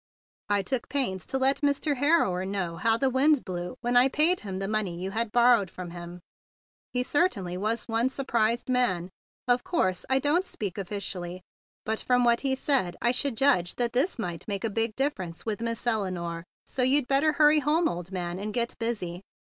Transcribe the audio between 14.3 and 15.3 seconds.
make a big dif¬